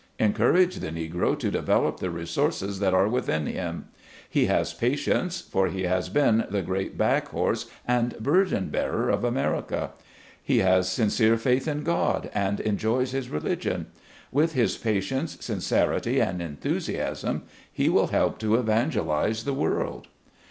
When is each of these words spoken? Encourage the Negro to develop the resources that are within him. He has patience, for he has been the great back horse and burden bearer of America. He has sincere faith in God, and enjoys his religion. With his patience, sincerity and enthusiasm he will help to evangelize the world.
Encourage 0.17 0.77
the 0.77 0.89
Negro 0.89 1.37
to 1.37 1.51
develop 1.51 1.99
the 1.99 2.09
resources 2.09 2.79
that 2.79 2.91
are 2.91 3.07
within 3.07 3.45
him. 3.45 3.85
He 4.27 4.47
has 4.47 4.73
patience, 4.73 5.41
for 5.41 5.67
he 5.67 5.83
has 5.83 6.09
been 6.09 6.45
the 6.49 6.63
great 6.63 6.97
back 6.97 7.27
horse 7.27 7.67
and 7.87 8.17
burden 8.17 8.69
bearer 8.69 9.11
of 9.11 9.23
America. 9.23 9.91
He 10.41 10.57
has 10.57 10.89
sincere 10.89 11.37
faith 11.37 11.67
in 11.67 11.83
God, 11.83 12.31
and 12.33 12.59
enjoys 12.61 13.11
his 13.11 13.29
religion. 13.29 13.91
With 14.31 14.53
his 14.53 14.75
patience, 14.75 15.37
sincerity 15.39 16.19
and 16.19 16.41
enthusiasm 16.41 17.43
he 17.71 17.87
will 17.87 18.07
help 18.07 18.39
to 18.39 18.55
evangelize 18.55 19.43
the 19.43 19.53
world. 19.53 20.07